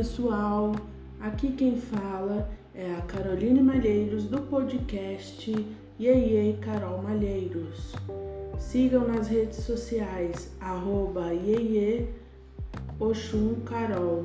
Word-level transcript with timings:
pessoal, 0.00 0.74
aqui 1.20 1.52
quem 1.52 1.76
fala 1.76 2.48
é 2.74 2.90
a 2.94 3.02
Caroline 3.02 3.60
Malheiros 3.60 4.24
do 4.24 4.40
podcast 4.40 5.54
Iê 5.98 6.56
Carol 6.62 7.02
Malheiros. 7.02 7.94
Sigam 8.58 9.06
nas 9.06 9.28
redes 9.28 9.58
sociais, 9.58 10.56
arroba 10.58 11.34
Iê 11.34 12.06
Oxum 12.98 13.56
Carol, 13.66 14.24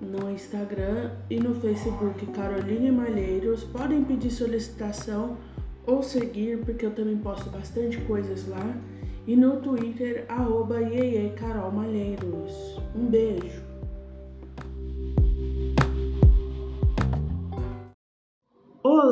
no 0.00 0.30
Instagram 0.30 1.10
e 1.28 1.38
no 1.38 1.54
Facebook 1.56 2.24
Caroline 2.28 2.90
Malheiros. 2.90 3.62
Podem 3.62 4.02
pedir 4.04 4.30
solicitação 4.30 5.36
ou 5.86 6.02
seguir, 6.02 6.60
porque 6.64 6.86
eu 6.86 6.94
também 6.94 7.18
posto 7.18 7.50
bastante 7.50 8.00
coisas 8.06 8.48
lá. 8.48 8.74
E 9.26 9.36
no 9.36 9.60
Twitter, 9.60 10.24
arroba 10.30 10.76
Carol 11.36 11.72
Malheiros. 11.72 12.80
Um 12.96 13.04
beijo! 13.04 13.63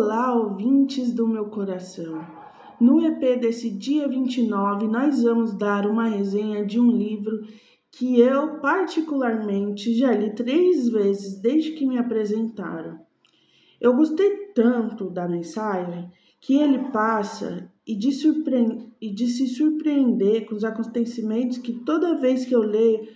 Olá, 0.04 0.34
ouvintes 0.34 1.12
do 1.12 1.28
meu 1.28 1.44
coração! 1.44 2.26
No 2.80 3.00
EP 3.06 3.38
desse 3.38 3.70
dia 3.70 4.08
29, 4.08 4.88
nós 4.88 5.22
vamos 5.22 5.56
dar 5.56 5.86
uma 5.86 6.08
resenha 6.08 6.66
de 6.66 6.80
um 6.80 6.90
livro 6.90 7.46
que 7.88 8.18
eu, 8.18 8.58
particularmente, 8.58 9.94
já 9.94 10.10
li 10.10 10.34
três 10.34 10.88
vezes 10.88 11.40
desde 11.40 11.70
que 11.74 11.86
me 11.86 11.98
apresentaram. 11.98 12.98
Eu 13.80 13.94
gostei 13.94 14.48
tanto 14.52 15.08
da 15.08 15.28
mensagem 15.28 16.10
que 16.40 16.56
ele 16.56 16.90
passa 16.90 17.70
e 17.86 17.94
de, 17.94 18.10
e 19.00 19.08
de 19.08 19.28
se 19.28 19.46
surpreender 19.46 20.46
com 20.46 20.56
os 20.56 20.64
acontecimentos 20.64 21.58
que 21.58 21.74
toda 21.84 22.18
vez 22.18 22.44
que 22.44 22.56
eu 22.56 22.62
leio 22.62 23.06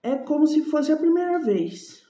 é 0.00 0.14
como 0.14 0.46
se 0.46 0.62
fosse 0.62 0.92
a 0.92 0.96
primeira 0.96 1.40
vez. 1.40 2.08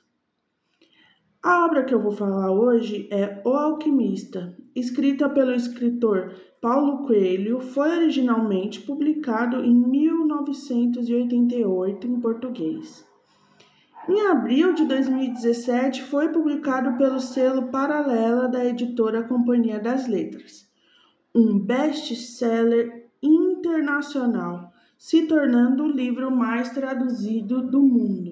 A 1.42 1.64
obra 1.64 1.84
que 1.84 1.94
eu 1.94 2.02
vou 2.02 2.12
falar 2.12 2.52
hoje 2.52 3.08
é 3.10 3.41
O 3.46 3.55
Alquimista, 3.55 4.55
escrita 4.77 5.27
pelo 5.27 5.52
escritor 5.52 6.34
Paulo 6.60 7.06
Coelho, 7.06 7.60
foi 7.60 7.97
originalmente 7.97 8.82
publicado 8.82 9.64
em 9.64 9.74
1988 9.74 12.06
em 12.06 12.20
português. 12.20 13.08
Em 14.06 14.20
abril 14.27 14.74
de 14.74 14.84
2017, 14.84 16.02
foi 16.02 16.28
publicado 16.28 16.98
pelo 16.98 17.19
selo 17.19 17.69
Paralela 17.69 18.47
da 18.47 18.62
editora 18.66 19.22
Companhia 19.22 19.80
das 19.80 20.06
Letras, 20.06 20.70
um 21.34 21.58
best-seller 21.58 23.08
internacional, 23.22 24.70
se 24.98 25.27
tornando 25.27 25.84
o 25.84 25.91
livro 25.91 26.30
mais 26.30 26.69
traduzido 26.69 27.62
do 27.62 27.80
mundo. 27.80 28.29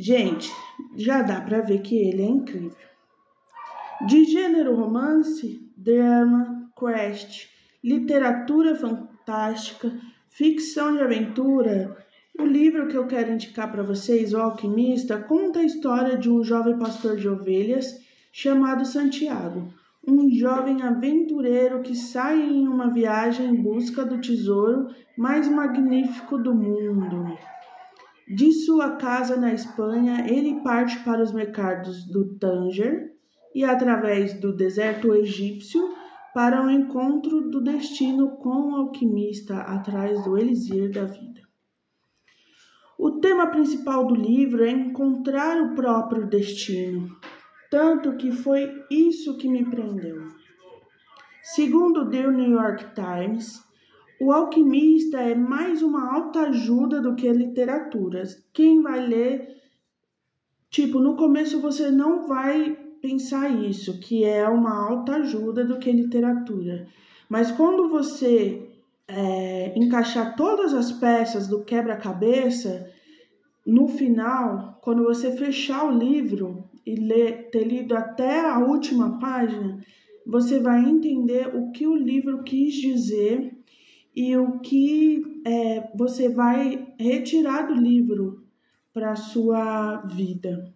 Gente, 0.00 0.48
já 0.94 1.22
dá 1.22 1.40
para 1.40 1.60
ver 1.60 1.82
que 1.82 1.96
ele 1.96 2.22
é 2.22 2.26
incrível. 2.26 2.76
De 4.06 4.26
gênero 4.26 4.76
romance, 4.76 5.60
drama, 5.76 6.70
quest, 6.78 7.48
literatura 7.82 8.76
fantástica, 8.76 9.92
ficção 10.28 10.92
de 10.94 11.02
aventura, 11.02 11.96
o 12.38 12.44
livro 12.44 12.86
que 12.86 12.96
eu 12.96 13.08
quero 13.08 13.32
indicar 13.32 13.72
para 13.72 13.82
vocês, 13.82 14.32
O 14.32 14.38
Alquimista, 14.38 15.18
conta 15.18 15.58
a 15.58 15.64
história 15.64 16.16
de 16.16 16.30
um 16.30 16.44
jovem 16.44 16.78
pastor 16.78 17.16
de 17.16 17.28
ovelhas 17.28 18.00
chamado 18.30 18.86
Santiago, 18.86 19.66
um 20.06 20.30
jovem 20.30 20.80
aventureiro 20.80 21.82
que 21.82 21.96
sai 21.96 22.40
em 22.40 22.68
uma 22.68 22.88
viagem 22.88 23.48
em 23.48 23.56
busca 23.56 24.04
do 24.04 24.20
tesouro 24.20 24.94
mais 25.16 25.48
magnífico 25.48 26.38
do 26.38 26.54
mundo. 26.54 27.36
De 28.30 28.52
sua 28.52 28.96
casa 28.96 29.36
na 29.36 29.54
Espanha, 29.54 30.26
ele 30.28 30.60
parte 30.60 30.98
para 31.02 31.22
os 31.22 31.32
mercados 31.32 32.04
do 32.04 32.38
Tanger 32.38 33.14
e, 33.54 33.64
através 33.64 34.38
do 34.38 34.54
deserto 34.54 35.14
egípcio, 35.14 35.80
para 36.34 36.62
o 36.62 36.70
encontro 36.70 37.48
do 37.50 37.62
destino 37.62 38.36
com 38.36 38.70
o 38.70 38.76
alquimista 38.76 39.60
atrás 39.60 40.22
do 40.24 40.36
elixir 40.36 40.90
da 40.92 41.06
vida. 41.06 41.40
O 42.98 43.12
tema 43.12 43.46
principal 43.46 44.06
do 44.06 44.14
livro 44.14 44.62
é 44.62 44.70
encontrar 44.70 45.62
o 45.62 45.74
próprio 45.74 46.28
destino, 46.28 47.08
tanto 47.70 48.16
que 48.16 48.30
foi 48.30 48.70
isso 48.90 49.38
que 49.38 49.48
me 49.48 49.64
prendeu. 49.64 50.28
Segundo 51.42 52.02
o 52.02 52.10
The 52.10 52.26
New 52.30 52.50
York 52.50 52.94
Times, 52.94 53.66
o 54.20 54.32
Alquimista 54.32 55.18
é 55.20 55.34
mais 55.34 55.80
uma 55.80 56.12
autoajuda 56.14 57.00
do 57.00 57.14
que 57.14 57.30
literatura. 57.32 58.24
Quem 58.52 58.82
vai 58.82 59.06
ler, 59.06 59.56
tipo, 60.70 60.98
no 60.98 61.16
começo 61.16 61.60
você 61.60 61.90
não 61.90 62.26
vai 62.26 62.76
pensar 63.00 63.48
isso, 63.48 64.00
que 64.00 64.24
é 64.24 64.48
uma 64.48 64.88
autoajuda 64.88 65.64
do 65.64 65.78
que 65.78 65.92
literatura. 65.92 66.88
Mas 67.28 67.52
quando 67.52 67.88
você 67.88 68.68
é, 69.06 69.72
encaixar 69.78 70.34
todas 70.34 70.74
as 70.74 70.90
peças 70.90 71.46
do 71.46 71.64
quebra-cabeça, 71.64 72.90
no 73.64 73.86
final, 73.86 74.80
quando 74.82 75.04
você 75.04 75.30
fechar 75.36 75.84
o 75.84 75.96
livro 75.96 76.64
e 76.84 76.96
ler, 76.96 77.50
ter 77.50 77.64
lido 77.64 77.94
até 77.94 78.40
a 78.40 78.58
última 78.58 79.18
página, 79.20 79.78
você 80.26 80.58
vai 80.58 80.80
entender 80.80 81.54
o 81.54 81.70
que 81.70 81.86
o 81.86 81.94
livro 81.94 82.42
quis 82.42 82.74
dizer 82.74 83.57
e 84.18 84.36
o 84.36 84.58
que 84.58 85.40
é, 85.46 85.92
você 85.94 86.28
vai 86.28 86.92
retirar 86.98 87.68
do 87.68 87.74
livro 87.74 88.42
para 88.92 89.12
a 89.12 89.16
sua 89.16 89.98
vida. 90.06 90.74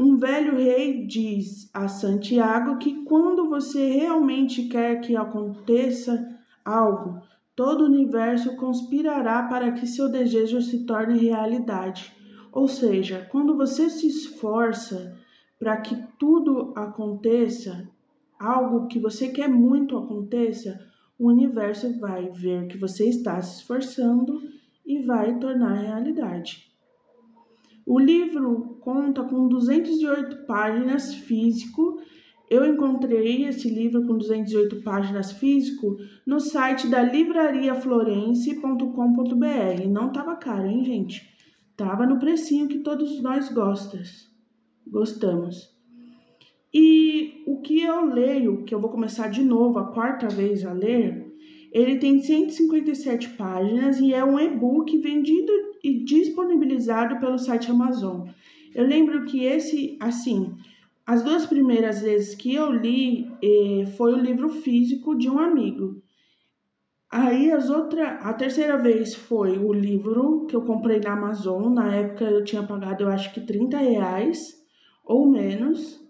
Um 0.00 0.16
velho 0.16 0.56
rei 0.56 1.06
diz 1.06 1.68
a 1.74 1.88
Santiago 1.88 2.78
que 2.78 3.04
quando 3.04 3.50
você 3.50 3.90
realmente 3.90 4.62
quer 4.62 5.02
que 5.02 5.14
aconteça 5.14 6.26
algo, 6.64 7.20
todo 7.54 7.82
o 7.82 7.86
universo 7.86 8.56
conspirará 8.56 9.42
para 9.42 9.72
que 9.72 9.86
seu 9.86 10.08
desejo 10.08 10.62
se 10.62 10.86
torne 10.86 11.18
realidade. 11.18 12.10
Ou 12.50 12.66
seja, 12.66 13.28
quando 13.30 13.58
você 13.58 13.90
se 13.90 14.06
esforça 14.06 15.14
para 15.58 15.76
que 15.82 15.94
tudo 16.18 16.72
aconteça, 16.74 17.86
algo 18.40 18.86
que 18.86 18.98
você 18.98 19.28
quer 19.28 19.50
muito 19.50 19.98
aconteça, 19.98 20.87
o 21.18 21.28
universo 21.28 21.98
vai 21.98 22.30
ver 22.30 22.68
que 22.68 22.78
você 22.78 23.08
está 23.08 23.42
se 23.42 23.60
esforçando 23.60 24.40
e 24.86 25.02
vai 25.02 25.36
tornar 25.38 25.74
realidade. 25.74 26.68
O 27.84 27.98
livro 27.98 28.78
conta 28.80 29.24
com 29.24 29.48
208 29.48 30.46
páginas 30.46 31.12
físico. 31.14 32.00
Eu 32.50 32.64
encontrei 32.66 33.44
esse 33.46 33.68
livro 33.68 34.06
com 34.06 34.16
208 34.16 34.82
páginas 34.82 35.32
físico 35.32 35.96
no 36.26 36.38
site 36.38 36.86
da 36.86 37.02
livrariaflorence.com.br. 37.02 39.88
Não 39.88 40.08
estava 40.08 40.36
caro, 40.36 40.66
hein, 40.66 40.84
gente? 40.84 41.26
Tava 41.76 42.06
no 42.06 42.18
precinho 42.18 42.68
que 42.68 42.80
todos 42.80 43.22
nós 43.22 43.50
gostas, 43.50 44.30
gostamos. 44.86 45.77
E 46.72 47.42
o 47.46 47.60
que 47.60 47.80
eu 47.80 48.04
leio, 48.04 48.64
que 48.64 48.74
eu 48.74 48.80
vou 48.80 48.90
começar 48.90 49.28
de 49.28 49.42
novo, 49.42 49.78
a 49.78 49.92
quarta 49.92 50.28
vez 50.28 50.64
a 50.64 50.72
ler, 50.72 51.26
ele 51.72 51.98
tem 51.98 52.20
157 52.20 53.30
páginas 53.30 54.00
e 54.00 54.12
é 54.12 54.24
um 54.24 54.38
e-book 54.38 54.96
vendido 54.98 55.52
e 55.82 56.04
disponibilizado 56.04 57.18
pelo 57.18 57.38
site 57.38 57.70
Amazon. 57.70 58.28
Eu 58.74 58.86
lembro 58.86 59.24
que 59.24 59.44
esse, 59.44 59.96
assim, 60.00 60.54
as 61.06 61.22
duas 61.22 61.46
primeiras 61.46 62.02
vezes 62.02 62.34
que 62.34 62.54
eu 62.54 62.70
li 62.70 63.30
eh, 63.42 63.86
foi 63.96 64.12
o 64.12 64.20
livro 64.20 64.50
físico 64.50 65.16
de 65.16 65.28
um 65.28 65.38
amigo. 65.38 66.02
Aí 67.10 67.50
as 67.50 67.70
outras, 67.70 68.06
a 68.22 68.34
terceira 68.34 68.76
vez 68.76 69.14
foi 69.14 69.58
o 69.58 69.72
livro 69.72 70.44
que 70.46 70.54
eu 70.54 70.62
comprei 70.62 71.00
na 71.00 71.14
Amazon. 71.14 71.72
Na 71.72 71.94
época 71.94 72.24
eu 72.24 72.44
tinha 72.44 72.62
pagado, 72.62 73.04
eu 73.04 73.08
acho 73.08 73.32
que 73.32 73.40
30 73.40 73.78
reais 73.78 74.38
ou 75.02 75.30
menos. 75.30 76.06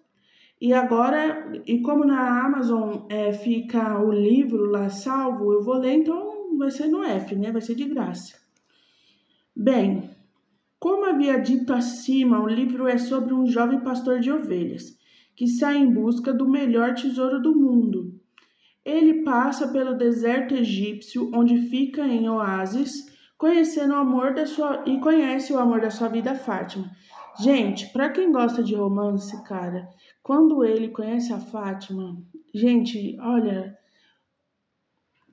E 0.61 0.73
agora, 0.73 1.53
e 1.67 1.81
como 1.81 2.05
na 2.05 2.45
Amazon 2.45 3.07
é, 3.09 3.33
fica 3.33 4.01
o 4.01 4.11
livro 4.11 4.71
lá 4.71 4.89
salvo, 4.89 5.53
eu 5.53 5.63
vou 5.63 5.79
ler, 5.79 5.95
então 5.95 6.57
vai 6.59 6.71
ser 6.71 6.89
no 6.89 7.05
F, 7.05 7.37
né? 7.37 7.53
Vai 7.53 7.61
ser 7.61 7.77
de 7.77 7.85
graça. 7.85 8.37
Bem, 9.55 10.11
como 10.81 11.07
havia 11.07 11.39
dito 11.39 11.73
acima, 11.73 12.41
o 12.41 12.49
livro 12.49 12.87
é 12.87 12.99
sobre 12.99 13.35
um 13.35 13.47
jovem 13.47 13.81
pastor 13.81 14.21
de 14.21 14.31
ovelhas 14.31 14.99
que 15.39 15.47
sai 15.47 15.77
em 15.77 15.93
busca 15.93 16.33
do 16.33 16.49
melhor 16.49 16.95
tesouro 16.95 17.41
do 17.41 17.55
mundo. 17.55 18.21
Ele 18.85 19.23
passa 19.23 19.69
pelo 19.69 19.97
deserto 19.97 20.55
egípcio, 20.55 21.31
onde 21.33 21.69
fica 21.69 22.05
em 22.05 22.29
oásis, 22.29 23.07
conhecendo 23.37 23.93
o 23.93 23.99
amor 23.99 24.35
da 24.35 24.47
sua 24.47 24.83
e 24.85 24.99
conhece 24.99 25.53
o 25.53 25.59
amor 25.59 25.81
da 25.81 25.91
sua 25.91 26.09
vida, 26.09 26.35
Fátima. 26.35 26.91
Gente, 27.41 27.87
para 27.93 28.11
quem 28.11 28.33
gosta 28.33 28.65
de 28.65 28.75
romance, 28.75 29.45
cara, 29.45 29.89
quando 30.23 30.65
ele 30.65 30.89
conhece 30.89 31.33
a 31.33 31.39
Fátima, 31.39 32.21
gente, 32.53 33.17
olha, 33.21 33.79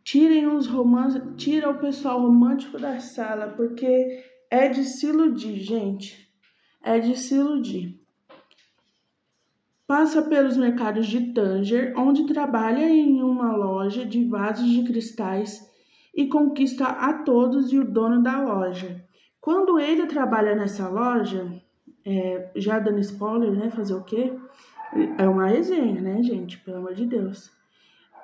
tirem 0.03 0.45
os 0.45 0.67
romances, 0.67 1.21
tira 1.35 1.67
o 1.69 1.79
pessoal 1.79 2.21
romântico 2.21 2.77
da 2.77 2.99
sala, 2.99 3.47
porque 3.57 4.23
é 4.51 4.69
de 4.69 4.83
se 4.83 5.07
iludir, 5.07 5.59
gente. 5.59 6.25
é 6.83 6.99
de 6.99 7.17
se 7.17 7.33
iludir. 7.33 7.99
Passa 9.87 10.21
pelos 10.21 10.55
mercados 10.55 11.07
de 11.07 11.33
Tanger, 11.33 11.93
onde 11.97 12.27
trabalha 12.27 12.87
em 12.87 13.23
uma 13.23 13.55
loja 13.55 14.05
de 14.05 14.23
vasos 14.25 14.69
de 14.69 14.83
cristais 14.83 15.67
e 16.13 16.27
conquista 16.27 16.85
a 16.85 17.23
todos 17.23 17.73
e 17.73 17.79
o 17.79 17.91
dono 17.91 18.21
da 18.21 18.39
loja. 18.39 19.03
Quando 19.41 19.79
ele 19.79 20.05
trabalha 20.05 20.55
nessa 20.55 20.87
loja, 20.87 21.51
é, 22.05 22.51
já 22.55 22.79
dando 22.79 22.99
spoiler, 22.99 23.51
né? 23.51 23.69
Fazer 23.69 23.95
o 23.95 24.03
quê? 24.03 24.33
É 25.17 25.27
uma 25.27 25.47
resenha, 25.47 25.99
né, 25.99 26.21
gente? 26.21 26.57
Pelo 26.59 26.77
amor 26.77 26.93
de 26.93 27.05
Deus. 27.05 27.51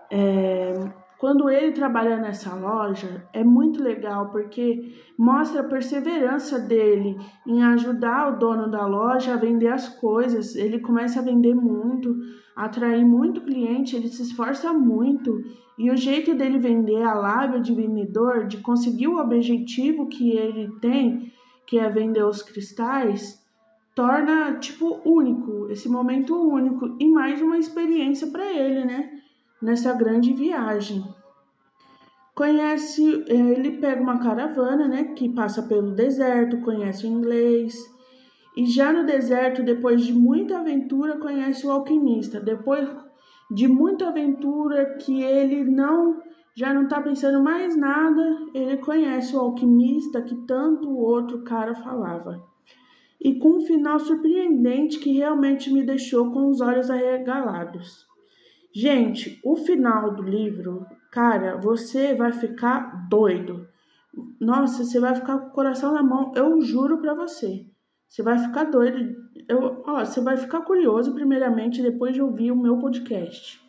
É, 0.09 0.73
quando 1.17 1.49
ele 1.49 1.71
trabalha 1.71 2.17
nessa 2.17 2.55
loja, 2.55 3.27
é 3.31 3.43
muito 3.43 3.83
legal 3.83 4.29
porque 4.31 4.93
mostra 5.17 5.61
a 5.61 5.67
perseverança 5.67 6.59
dele 6.59 7.15
em 7.45 7.63
ajudar 7.63 8.33
o 8.33 8.39
dono 8.39 8.69
da 8.69 8.85
loja 8.85 9.33
a 9.33 9.37
vender 9.37 9.67
as 9.67 9.87
coisas. 9.87 10.55
Ele 10.55 10.79
começa 10.79 11.19
a 11.19 11.23
vender 11.23 11.53
muito, 11.53 12.15
atrair 12.55 13.05
muito 13.05 13.41
cliente, 13.41 13.95
ele 13.95 14.07
se 14.07 14.23
esforça 14.23 14.73
muito. 14.73 15.43
E 15.77 15.89
o 15.89 15.95
jeito 15.97 16.33
dele 16.35 16.59
vender, 16.59 17.03
a 17.03 17.13
lábia 17.13 17.59
de 17.59 17.73
vendedor, 17.73 18.47
de 18.47 18.57
conseguir 18.57 19.07
o 19.07 19.19
objetivo 19.19 20.07
que 20.07 20.31
ele 20.31 20.71
tem, 20.79 21.31
que 21.67 21.77
é 21.77 21.89
vender 21.89 22.23
os 22.23 22.41
cristais, 22.41 23.40
torna 23.95 24.59
tipo 24.59 25.01
único, 25.05 25.69
esse 25.69 25.89
momento 25.89 26.35
único 26.35 26.95
e 26.99 27.07
mais 27.09 27.41
uma 27.41 27.57
experiência 27.57 28.27
para 28.27 28.45
ele, 28.51 28.85
né? 28.85 29.21
nessa 29.61 29.93
grande 29.93 30.33
viagem. 30.33 31.03
Conhece, 32.33 33.23
ele 33.27 33.77
pega 33.77 34.01
uma 34.01 34.17
caravana, 34.17 34.87
né, 34.87 35.03
que 35.15 35.29
passa 35.29 35.61
pelo 35.61 35.91
deserto, 35.91 36.61
conhece 36.61 37.05
o 37.05 37.09
inglês. 37.09 37.75
E 38.57 38.65
já 38.65 38.91
no 38.91 39.05
deserto, 39.05 39.63
depois 39.63 40.01
de 40.01 40.13
muita 40.13 40.57
aventura, 40.57 41.19
conhece 41.19 41.67
o 41.67 41.71
alquimista. 41.71 42.39
Depois 42.39 42.89
de 43.49 43.67
muita 43.67 44.07
aventura 44.07 44.97
que 44.97 45.21
ele 45.21 45.63
não 45.63 46.19
já 46.53 46.73
não 46.73 46.85
tá 46.85 47.01
pensando 47.01 47.41
mais 47.41 47.77
nada, 47.77 48.21
ele 48.53 48.75
conhece 48.77 49.33
o 49.33 49.39
alquimista 49.39 50.21
que 50.21 50.35
tanto 50.45 50.89
o 50.89 50.97
outro 50.97 51.43
cara 51.43 51.73
falava. 51.75 52.43
E 53.23 53.35
com 53.35 53.57
um 53.57 53.61
final 53.61 53.99
surpreendente 53.99 54.97
que 54.97 55.11
realmente 55.11 55.71
me 55.71 55.83
deixou 55.83 56.31
com 56.31 56.49
os 56.49 56.59
olhos 56.59 56.89
arregalados. 56.89 58.07
Gente, 58.73 59.39
o 59.43 59.55
final 59.55 60.15
do 60.15 60.23
livro, 60.23 60.87
cara, 61.11 61.55
você 61.57 62.15
vai 62.15 62.31
ficar 62.31 63.07
doido. 63.09 63.67
Nossa, 64.39 64.83
você 64.83 64.99
vai 64.99 65.13
ficar 65.13 65.37
com 65.37 65.47
o 65.49 65.51
coração 65.51 65.93
na 65.93 66.01
mão, 66.01 66.31
eu 66.35 66.59
juro 66.61 66.97
pra 66.97 67.13
você. 67.13 67.65
Você 68.09 68.23
vai 68.23 68.39
ficar 68.39 68.65
doido. 68.65 69.15
Eu, 69.47 69.83
ó, 69.85 70.03
você 70.03 70.19
vai 70.19 70.35
ficar 70.35 70.61
curioso 70.61 71.13
primeiramente 71.13 71.81
depois 71.81 72.13
de 72.13 72.21
ouvir 72.21 72.51
o 72.51 72.57
meu 72.57 72.77
podcast. 72.77 73.61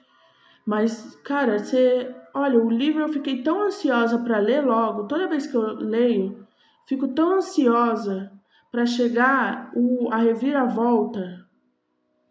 Mas, 0.64 1.14
cara, 1.24 1.58
você, 1.58 2.14
olha, 2.34 2.58
o 2.58 2.70
livro 2.70 3.02
eu 3.02 3.08
fiquei 3.08 3.42
tão 3.42 3.62
ansiosa 3.62 4.18
para 4.18 4.38
ler 4.38 4.64
logo. 4.64 5.06
Toda 5.06 5.28
vez 5.28 5.46
que 5.46 5.56
eu 5.56 5.74
leio, 5.74 6.46
fico 6.86 7.08
tão 7.08 7.36
ansiosa 7.36 8.32
para 8.72 8.86
chegar 8.86 9.70
o, 9.76 10.10
a 10.10 10.16
reviravolta 10.16 11.46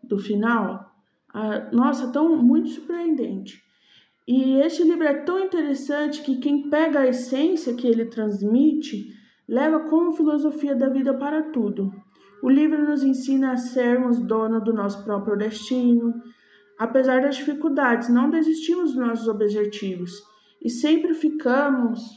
do 0.04 0.20
final 0.20 0.92
ah, 1.34 1.70
nossa, 1.72 2.12
tão 2.12 2.36
muito 2.36 2.70
surpreendente. 2.70 3.64
E 4.28 4.56
esse 4.56 4.84
livro 4.84 5.04
é 5.04 5.14
tão 5.24 5.40
interessante 5.40 6.22
que 6.22 6.38
quem 6.38 6.70
pega 6.70 7.00
a 7.00 7.08
essência 7.08 7.74
que 7.74 7.88
ele 7.88 8.06
transmite 8.06 9.14
leva 9.48 9.80
como 9.82 10.14
filosofia 10.14 10.76
da 10.76 10.90
vida 10.90 11.14
para 11.14 11.52
tudo. 11.52 11.92
O 12.44 12.50
livro 12.50 12.84
nos 12.86 13.04
ensina 13.04 13.54
a 13.54 13.58
sermos 13.58 14.20
dono 14.20 14.62
do 14.62 14.74
nosso 14.74 15.04
próprio 15.04 15.38
destino. 15.38 16.22
Apesar 16.78 17.22
das 17.22 17.36
dificuldades, 17.38 18.10
não 18.10 18.30
desistimos 18.30 18.94
dos 18.94 19.08
nossos 19.08 19.28
objetivos 19.28 20.12
e 20.62 20.70
sempre 20.70 21.14
ficamos, 21.14 22.16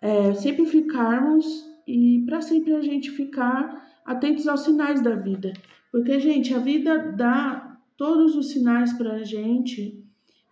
é, 0.00 0.34
sempre 0.34 0.66
ficarmos 0.66 1.69
e 1.90 2.24
para 2.24 2.40
sempre 2.40 2.74
a 2.74 2.80
gente 2.80 3.10
ficar 3.10 3.88
atentos 4.04 4.46
aos 4.46 4.62
sinais 4.62 5.02
da 5.02 5.14
vida, 5.14 5.52
porque 5.90 6.18
gente, 6.20 6.54
a 6.54 6.58
vida 6.58 7.12
dá 7.16 7.76
todos 7.96 8.36
os 8.36 8.50
sinais 8.50 8.92
para 8.92 9.14
a 9.14 9.24
gente 9.24 10.02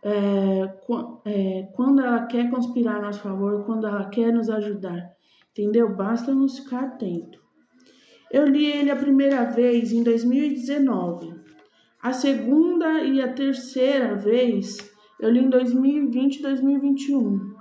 é, 0.02 0.74
é, 1.24 1.62
quando 1.74 2.00
ela 2.00 2.26
quer 2.26 2.50
conspirar 2.50 2.96
a 2.96 3.02
nosso 3.02 3.20
favor, 3.20 3.64
quando 3.64 3.86
ela 3.86 4.08
quer 4.08 4.32
nos 4.32 4.50
ajudar, 4.50 5.12
entendeu? 5.50 5.94
Basta 5.94 6.34
nos 6.34 6.58
ficar 6.58 6.84
atento. 6.84 7.38
Eu 8.30 8.44
li 8.46 8.66
ele 8.66 8.90
a 8.90 8.96
primeira 8.96 9.44
vez 9.44 9.92
em 9.92 10.02
2019. 10.02 11.34
A 12.02 12.12
segunda 12.12 13.02
e 13.02 13.20
a 13.20 13.32
terceira 13.32 14.14
vez 14.14 14.76
eu 15.18 15.30
li 15.30 15.40
em 15.40 15.48
2020 15.48 16.36
e 16.36 16.42
2021. 16.42 17.54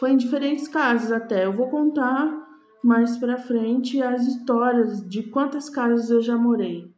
Foi 0.00 0.10
em 0.10 0.16
diferentes 0.16 0.66
casas 0.66 1.12
até. 1.12 1.44
Eu 1.44 1.52
vou 1.52 1.68
contar 1.68 2.44
mais 2.84 3.16
para 3.16 3.38
frente 3.38 4.02
as 4.02 4.26
histórias 4.26 5.08
de 5.08 5.22
quantas 5.22 5.70
casas 5.70 6.10
eu 6.10 6.20
já 6.20 6.36
morei. 6.36 6.92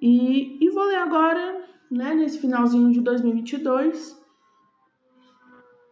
E, 0.00 0.64
e 0.64 0.70
vou 0.70 0.84
ler 0.84 0.96
agora, 0.96 1.62
né, 1.90 2.14
nesse 2.14 2.38
finalzinho 2.38 2.90
de 2.90 3.02
2022. 3.02 4.18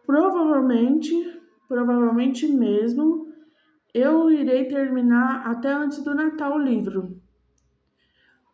Provavelmente, 0.03 1.13
provavelmente 1.67 2.47
mesmo, 2.47 3.31
eu 3.93 4.31
irei 4.31 4.65
terminar 4.65 5.45
até 5.45 5.71
antes 5.71 6.03
do 6.03 6.15
Natal 6.15 6.55
o 6.55 6.59
livro. 6.59 7.21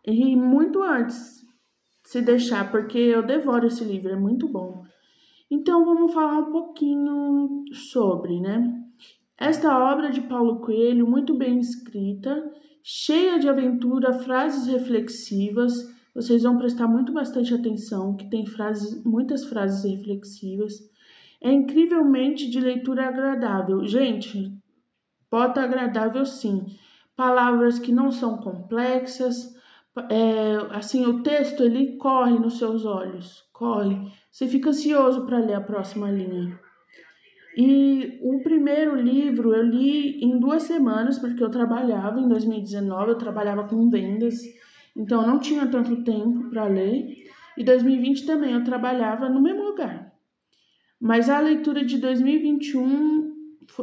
E 0.06 0.36
muito 0.36 0.84
antes, 0.84 1.48
se 2.04 2.22
deixar, 2.22 2.70
porque 2.70 2.98
eu 2.98 3.24
devoro 3.24 3.68
esse 3.68 3.86
livro, 3.86 4.12
é 4.12 4.18
muito 4.18 4.50
bom. 4.50 4.84
Então 5.50 5.86
vamos 5.86 6.14
falar 6.14 6.40
um 6.40 6.52
pouquinho 6.52 7.64
sobre, 7.72 8.42
né? 8.42 8.83
Esta 9.38 9.92
obra 9.92 10.12
de 10.12 10.22
Paulo 10.22 10.60
Coelho, 10.60 11.08
muito 11.08 11.34
bem 11.36 11.60
escrita, 11.60 12.52
cheia 12.84 13.40
de 13.40 13.50
aventura, 13.50 14.14
frases 14.14 14.68
reflexivas. 14.68 15.74
Vocês 16.14 16.44
vão 16.44 16.58
prestar 16.58 16.88
muito 16.88 17.12
bastante 17.12 17.54
atenção, 17.54 18.16
que 18.16 18.30
tem 18.30 18.46
frases, 18.46 19.04
muitas 19.04 19.46
frases 19.46 19.84
reflexivas. 19.84 20.74
É 21.42 21.52
incrivelmente 21.52 22.50
de 22.50 22.60
leitura 22.60 23.08
agradável. 23.08 23.84
Gente, 23.86 24.56
bota 25.32 25.64
agradável 25.64 26.26
sim. 26.26 26.66
Palavras 27.16 27.80
que 27.80 27.92
não 27.92 28.12
são 28.12 28.38
complexas. 28.38 29.56
É, 30.10 30.56
assim, 30.72 31.06
o 31.06 31.24
texto 31.24 31.64
ele 31.64 31.98
corre 31.98 32.38
nos 32.38 32.60
seus 32.60 32.86
olhos, 32.86 33.44
corre. 33.52 34.12
Você 34.32 34.48
fica 34.48 34.70
ansioso 34.70 35.26
para 35.26 35.40
ler 35.40 35.56
a 35.56 35.62
próxima 35.62 36.10
linha. 36.10 36.60
E 37.56 38.20
o 38.22 38.42
primeiro 38.42 38.96
livro 38.96 39.54
eu 39.54 39.64
li 39.64 40.24
em 40.24 40.40
duas 40.40 40.64
semanas, 40.64 41.20
porque 41.20 41.44
eu 41.44 41.52
trabalhava 41.52 42.20
em 42.20 42.28
2019, 42.28 43.12
eu 43.12 43.18
trabalhava 43.18 43.68
com 43.68 43.90
vendas, 43.90 44.42
então 44.96 45.22
eu 45.22 45.28
não 45.28 45.40
tinha 45.40 45.68
tanto 45.68 46.04
tempo 46.04 46.50
para 46.50 46.66
ler. 46.66 47.24
E 47.56 47.64
2020 47.64 48.26
também 48.26 48.54
eu 48.54 48.64
trabalhava 48.64 49.30
no 49.30 49.42
mesmo 49.42 49.64
lugar. 49.64 50.14
Mas 51.00 51.30
a 51.30 51.40
leitura 51.40 51.84
de 51.86 51.98
2021 51.98 53.34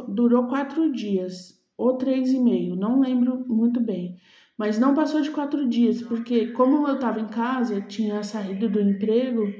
durou 0.09 0.47
quatro 0.47 0.91
dias, 0.91 1.61
ou 1.77 1.97
três 1.97 2.31
e 2.31 2.39
meio, 2.39 2.75
não 2.75 2.99
lembro 2.99 3.45
muito 3.47 3.79
bem. 3.79 4.17
Mas 4.57 4.77
não 4.77 4.93
passou 4.93 5.21
de 5.21 5.31
quatro 5.31 5.67
dias, 5.67 6.01
porque 6.01 6.47
como 6.47 6.87
eu 6.87 6.95
estava 6.95 7.19
em 7.19 7.27
casa, 7.27 7.81
tinha 7.81 8.21
saído 8.21 8.67
do 8.67 8.81
emprego, 8.81 9.51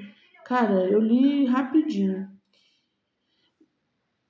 cara, 0.46 0.86
eu 0.90 1.00
li 1.00 1.46
rapidinho. 1.46 2.31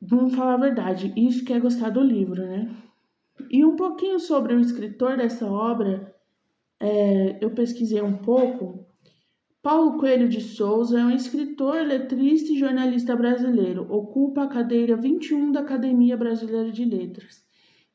Vamos 0.02 0.34
falar 0.34 0.56
a 0.56 0.58
verdade, 0.58 1.14
isso 1.16 1.46
que 1.46 1.54
é 1.54 1.60
gostar 1.60 1.92
do 1.92 2.02
livro, 2.02 2.44
né? 2.44 2.76
E 3.52 3.64
um 3.64 3.76
pouquinho 3.76 4.20
sobre 4.20 4.56
o 4.56 4.60
escritor 4.60 5.16
dessa 5.16 5.46
obra, 5.46 6.16
é, 6.80 7.38
eu 7.40 7.52
pesquisei 7.52 8.02
um 8.02 8.18
pouco. 8.18 8.88
Paulo 9.62 10.00
Coelho 10.00 10.28
de 10.28 10.42
Souza 10.42 11.00
é 11.00 11.06
um 11.06 11.12
escritor, 11.12 11.86
letrista 11.86 12.52
e 12.52 12.58
jornalista 12.58 13.16
brasileiro. 13.16 13.86
Ocupa 13.94 14.44
a 14.44 14.48
cadeira 14.48 14.96
21 14.96 15.52
da 15.52 15.60
Academia 15.60 16.18
Brasileira 16.18 16.72
de 16.72 16.84
Letras. 16.84 17.46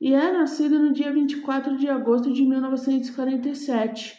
E 0.01 0.15
é 0.15 0.33
nascido 0.33 0.79
no 0.79 0.93
dia 0.93 1.13
24 1.13 1.77
de 1.77 1.89
agosto 1.89 2.33
de 2.33 2.45
1947. 2.45 4.17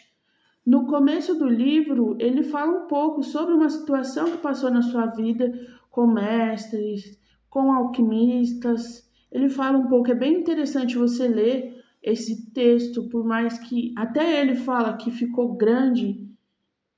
No 0.66 0.86
começo 0.86 1.34
do 1.36 1.48
livro, 1.48 2.18
ele 2.20 2.42
fala 2.42 2.84
um 2.84 2.86
pouco 2.86 3.22
sobre 3.22 3.54
uma 3.54 3.70
situação 3.70 4.30
que 4.30 4.36
passou 4.36 4.70
na 4.70 4.82
sua 4.82 5.06
vida 5.06 5.50
com 5.90 6.06
mestres, 6.06 7.17
com 7.48 7.72
alquimistas. 7.72 9.08
Ele 9.30 9.48
fala 9.48 9.78
um 9.78 9.88
pouco, 9.88 10.10
é 10.10 10.14
bem 10.14 10.40
interessante 10.40 10.96
você 10.96 11.28
ler 11.28 11.84
esse 12.02 12.50
texto, 12.52 13.08
por 13.08 13.24
mais 13.24 13.58
que 13.58 13.92
até 13.96 14.40
ele 14.40 14.54
fala 14.54 14.96
que 14.96 15.10
ficou 15.10 15.56
grande, 15.56 16.26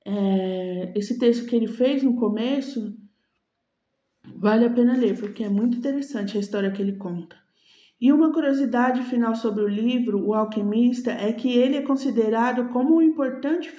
é, 0.05 0.93
esse 0.95 1.17
texto 1.17 1.45
que 1.47 1.55
ele 1.55 1.67
fez 1.67 2.03
no 2.03 2.15
começo, 2.15 2.95
vale 4.35 4.65
a 4.65 4.69
pena 4.69 4.95
ler, 4.95 5.19
porque 5.19 5.43
é 5.43 5.49
muito 5.49 5.77
interessante 5.77 6.37
a 6.37 6.39
história 6.39 6.71
que 6.71 6.81
ele 6.81 6.97
conta. 6.97 7.35
E 7.99 8.11
uma 8.11 8.33
curiosidade 8.33 9.03
final 9.03 9.35
sobre 9.35 9.63
o 9.63 9.67
livro 9.67 10.25
O 10.25 10.33
Alquimista 10.33 11.11
é 11.11 11.31
que 11.31 11.55
ele 11.55 11.77
é 11.77 11.83
considerado 11.83 12.69
como 12.69 12.95
um 12.95 13.01
importante 13.01 13.69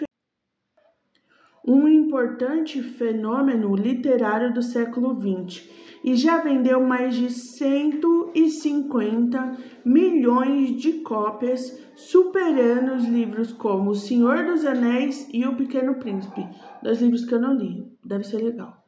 um 1.67 1.87
importante 1.87 2.83
fenômeno 2.83 3.75
literário 3.75 4.53
do 4.53 4.63
século 4.63 5.15
XX 5.15 5.71
e 6.03 6.17
já 6.17 6.39
vendeu 6.39 6.85
mais 6.85 7.15
de 7.15 7.31
150 7.31 9.57
milhões 9.85 10.77
de 10.77 10.95
cópias, 10.95 11.81
superando 11.95 12.95
os 12.95 13.05
livros 13.05 13.53
como 13.53 13.91
O 13.91 13.95
Senhor 13.95 14.45
dos 14.45 14.67
Anéis 14.67 15.29
e 15.33 15.47
O 15.47 15.55
Pequeno 15.55 15.95
Príncipe, 15.97 16.45
dois 16.83 17.01
livros 17.01 17.25
que 17.25 17.33
eu 17.35 17.41
não 17.41 17.55
li, 17.55 17.87
deve 18.05 18.25
ser 18.25 18.39
legal. 18.39 18.83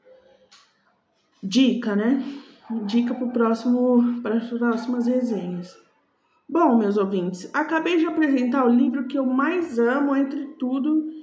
Dica, 1.40 1.94
né? 1.94 2.20
Dica 2.86 3.14
para 3.14 3.28
próximo, 3.28 4.20
para 4.22 4.38
as 4.38 4.48
próximas 4.48 5.06
resenhas. 5.06 5.72
Bom, 6.48 6.76
meus 6.76 6.96
ouvintes, 6.96 7.48
acabei 7.54 7.98
de 7.98 8.06
apresentar 8.06 8.66
o 8.66 8.74
livro 8.74 9.06
que 9.06 9.18
eu 9.18 9.24
mais 9.24 9.78
amo 9.78 10.16
entre 10.16 10.46
tudo 10.58 11.14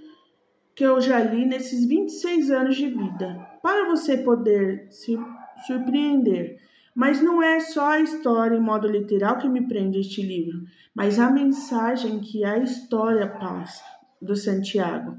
que 0.76 0.84
eu 0.84 1.00
já 1.02 1.20
li 1.20 1.46
nesses 1.46 1.86
26 1.86 2.52
anos 2.52 2.76
de 2.76 2.88
vida, 2.88 3.48
para 3.62 3.90
você 3.90 4.18
poder 4.18 4.88
se 4.90 5.18
surpreender. 5.66 6.58
Mas 6.94 7.22
não 7.22 7.42
é 7.42 7.60
só 7.60 7.92
a 7.92 8.00
história 8.00 8.56
em 8.56 8.62
modo 8.62 8.88
literal 8.88 9.38
que 9.38 9.48
me 9.48 9.68
prende 9.68 10.00
este 10.00 10.22
livro, 10.22 10.60
mas 10.94 11.20
a 11.20 11.30
mensagem 11.30 12.20
que 12.20 12.44
a 12.44 12.58
história 12.58 13.28
passa 13.28 13.84
do 14.22 14.36
Santiago. 14.36 15.18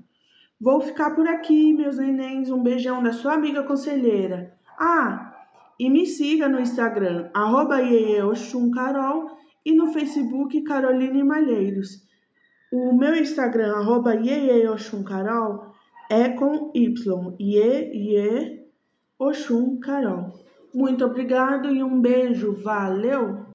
Vou 0.61 0.81
ficar 0.81 1.11
por 1.11 1.27
aqui, 1.27 1.73
meus 1.73 1.99
nenéns. 1.99 2.51
Um 2.51 2.63
beijão 2.63 3.03
da 3.03 3.13
sua 3.13 3.35
amiga 3.35 3.65
conselheira. 3.65 4.55
Ah, 4.79 5.35
e 5.79 5.91
me 5.91 6.07
siga 6.07 6.49
no 6.49 6.61
Instagram, 6.61 7.29
arroba 7.35 7.83
e 7.83 9.73
no 9.73 9.93
Facebook 9.93 10.63
Caroline 10.63 11.25
Malheiros. 11.25 12.07
O 12.73 12.95
meu 12.95 13.15
Instagram, 13.15 13.75
arroba 13.75 14.15
Carol, 15.05 15.75
é 16.09 16.31
com 16.31 16.71
Y, 16.75 17.37
Iê, 17.39 17.93
Iê, 17.93 18.67
Oxum 19.19 19.79
Carol. 19.79 20.33
Muito 20.75 21.05
obrigado 21.05 21.71
e 21.71 21.83
um 21.83 22.01
beijo. 22.01 22.55
Valeu! 22.63 23.45